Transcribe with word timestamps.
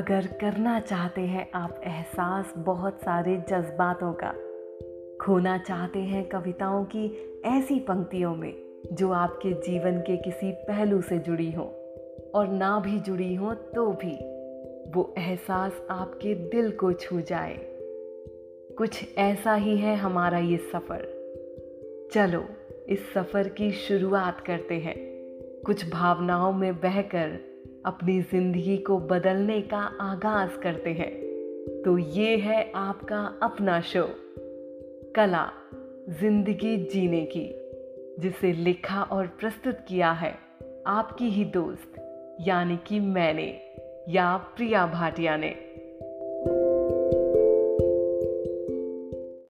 अगर 0.00 0.26
करना 0.26 0.80
चाहते 0.80 1.20
हैं, 1.20 1.50
आप 1.54 1.80
एहसास 1.84 2.54
बहुत 2.56 3.00
सारे 3.00 3.36
जज्बातों 3.36 4.12
का। 4.12 4.32
खोना 5.24 5.58
चाहते 5.58 5.98
हैं 5.98 6.28
कविताओं 6.28 6.84
की 6.84 7.32
ऐसी 7.44 7.80
पंक्तियों 7.80 8.36
में, 8.36 8.82
जो 8.92 9.12
आपके 9.12 9.52
जीवन 9.52 9.98
के 9.98 10.16
किसी 10.16 10.52
पहलू 10.52 11.00
से 11.00 11.18
जुड़ी 11.18 11.52
हो, 11.52 11.94
और 12.34 12.48
ना 12.48 12.80
भी 12.80 13.00
जुड़ी 13.00 13.34
हो 13.34 13.54
तो 13.54 13.86
भी, 13.86 14.16
वो 14.90 15.14
एहसास 15.18 15.82
आपके 15.90 16.34
दिल 16.34 16.70
को 16.70 16.92
छू 16.92 17.20
जाए। 17.20 17.58
कुछ 18.78 19.18
ऐसा 19.18 19.54
ही 19.54 19.76
है 19.76 19.96
हमारा 19.96 20.38
ये 20.38 20.56
सफ़र। 20.56 21.02
चलो, 22.12 22.44
इस 22.88 23.12
सफ़र 23.12 23.48
की 23.48 23.70
शुरुआत 23.70 24.40
करते 24.40 24.74
हैं। 24.74 24.96
कुछ 25.66 25.90
भावनाओं 25.90 26.52
में 26.52 26.80
बहकर 26.80 27.49
अपनी 27.86 28.20
ज़िंदगी 28.20 28.76
को 28.76 28.98
बदलने 28.98 29.60
का 29.60 29.78
आगाज़ 30.00 30.58
करते 30.62 30.90
हैं। 30.90 31.10
तो 31.82 31.98
ये 31.98 32.36
है 32.36 32.72
आपका 32.74 33.38
अपना 33.42 33.80
शो, 33.80 34.06
कला, 35.16 35.50
ज़िंदगी 36.08 36.76
जीने 36.76 37.24
की, 37.36 37.46
जिसे 38.22 38.52
लिखा 38.52 39.02
और 39.02 39.26
प्रस्तुत 39.26 39.78
किया 39.88 40.12
है 40.12 40.34
आपकी 40.86 41.28
ही 41.28 41.44
दोस्त, 41.44 41.94
यानी 42.40 42.78
कि 42.86 43.00
मैंने, 43.00 43.60
या 44.08 44.36
प्रिया 44.36 44.86
भाटिया 44.86 45.36
ने। 45.36 45.50